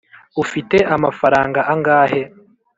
[0.43, 2.21] ufite amafaranga angahe?